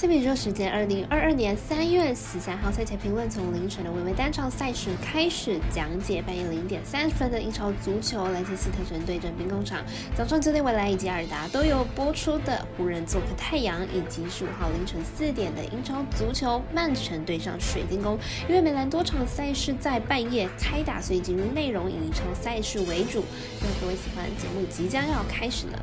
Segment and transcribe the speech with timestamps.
[0.00, 6.22] 这比洲时间二零二二年三月十三号赛前评论，从凌晨的微微单场赛事开始讲解。
[6.22, 9.80] 半夜零点三十分的英超足球，莱切斯特城对阵兵工厂；
[10.16, 18.16] 早上九点未来以及尔达都有播出的湖人做客太阳，以及十五号凌晨四点的英超足球，曼城对上水晶宫。
[18.48, 23.24] 因为美兰多场赛事在半夜开打，所以节目内容以英超赛事为主。
[23.60, 25.82] 那各位喜欢节目即将要开始了。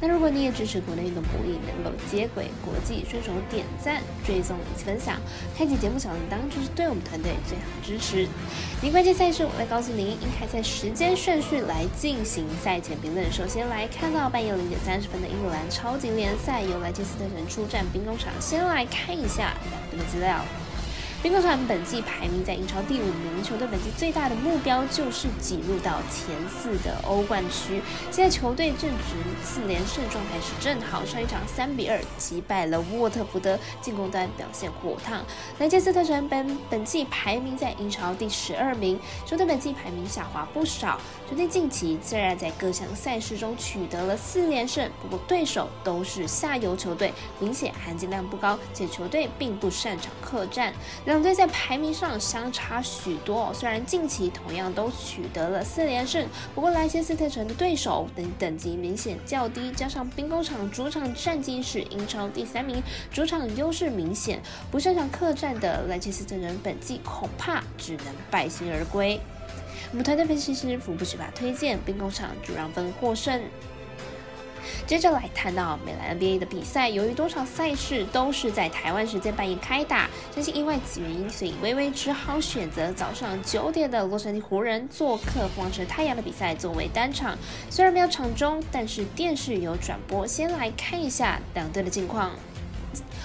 [0.00, 5.16] 那如果你也支持国内运动博弈能够接轨国际，顺手点赞、追踪以及分享，
[5.56, 8.26] 开启节目小铃铛，就是对我们团队最好的支持。
[8.82, 13.30] 您关键赛事，我来告诉您，应开赛时间顺序来进行赛前评论。
[13.32, 18.32] 首先来看到半夜零点三十分的英格兰超级联赛，由莱切斯特城出战兵工厂。
[18.40, 20.44] 先来看一下两队的资料。
[21.22, 27.82] 兵工厂本季排名在英超第五名，球队本季最大的目标就是挤入到前四的欧冠区。
[28.10, 35.22] 现在球队正值四连胜状态是正好，上一场三比二击败了沃特福德，进攻端表现火烫。
[35.58, 40.98] 莱切斯特城本本季排名在英超第十二名，球队本季排名下滑不少。
[41.28, 50.72] 球队近期虽然在各项赛事中取得了四连胜，不过对手都是下游球队，明显含金量不高，且球队并不擅长客战。
[51.10, 62.80] 两队在排名上相差许多，虽然近期同样都取得了四连胜，不过莱切斯特城的对手等等级明显较低，加上兵工厂主场战绩是英超第三名，
[63.12, 69.20] 主场优势明显，不擅长客战的莱切斯特城本季恐怕只能败兴而归。
[69.90, 73.42] 我们团队分析师福布学霸推荐兵工厂主让分获胜。
[74.86, 87.36] 接着来谈到美兰 NBA 的比赛，由于多场赛事都是在台湾时间半夜开打，相信因为此原因，所以微微只好选择早上九点的洛杉矶湖人做客凤凰太阳的比赛作为单场。
[87.68, 90.26] 虽然没有场中，但是电视有转播。
[90.26, 92.32] 先来看一下两队的近况。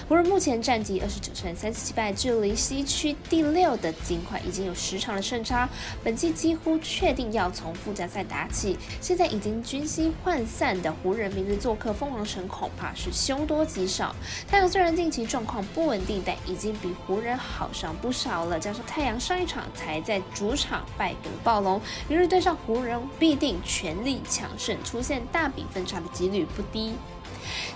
[0.08, 5.68] 湖人目前战绩二十九胜三十七败，距离西区第六的金块已经有十场的胜差。
[6.04, 8.78] 本季几乎确定要从附加赛打起。
[9.00, 14.14] 现在已经军心涣散的湖人，明日做客凤凰城，恐怕是凶多吉少。
[14.46, 18.60] 太阳虽然近期状况不稳定，但已经比湖人好上不少了。
[18.60, 26.94] 加上太阳上一场才在主场败给了暴龙，明日对上湖人必定全力抢胜，出现大比分差的几率不低。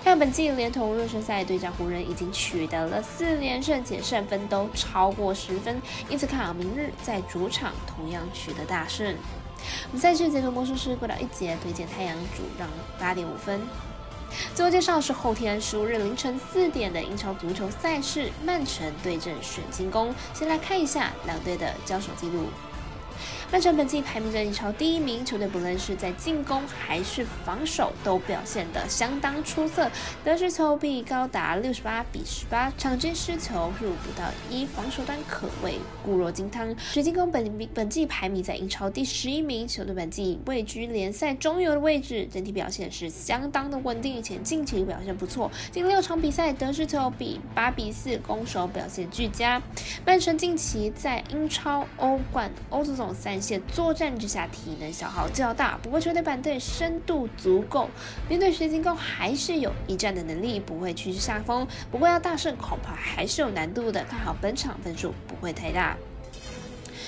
[0.02, 9.14] 太阳本季连同热身赛对战湖人，已经取得了四连胜，且胜分都超过十分，因此看好明日在主场同样取得大胜。
[9.88, 12.66] 我们赛事结合魔术师过到一节，推荐太阳主让
[12.98, 13.60] 八点五分。
[14.54, 20.14] 最后介绍是后天十五日凌晨四点的英超足球赛事，曼城对阵水晶宫。
[20.32, 22.46] 先来看一下两队的交手记录。
[23.52, 29.90] 曼城本季排名在英超第一名，球队不论是在进攻还是防守都表现得相当出色，
[30.22, 36.72] 得失球比高达六十八比十八，场均失球数不到一，防守端可谓固若金汤。
[36.78, 49.60] 水晶宫本本季排名在英超第十一名，球队本季位居联赛中游的位置，整体表现是相当的稳定，且近期表现不错，近六场比赛得失球比八比四，攻守表现俱佳。
[50.06, 53.50] 曼城近期在英超、欧冠、欧足总赛三。
[53.50, 55.76] 线作战之下，体能消耗较大。
[55.82, 57.90] 不过球队板队深度足够，
[58.28, 61.66] 面对水晶宫还是有一战的能力，不会趋势下风。
[61.90, 64.04] 不过要大胜，恐怕还是有难度的。
[64.04, 65.96] 看好本场分数不会太大。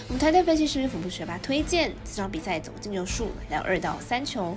[0.09, 4.57] 我们团队分析师福布学霸推荐，这场比赛总进球数来到二到三球。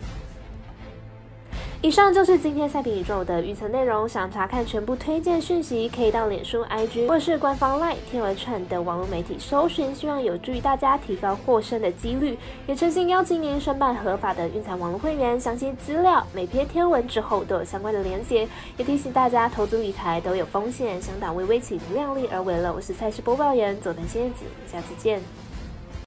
[1.82, 4.10] 以上就是今天赛评宇宙的预测内容。
[4.10, 12.38] 想查看全部推荐讯息，可以到脸书、IG 或是官方 LINE、天文串等网络媒体搜寻，希望有助于大家提高获胜的几率。
[12.66, 18.48] 也诚心邀请您申办合法的运彩网络会员，详细资料每篇天文之后都有相关的连结。
[18.78, 22.74] 也提醒大家，投资理财都有风险，想打微微起量力而为了。
[22.74, 25.22] 我是赛事播报员佐藤仙子，下次见。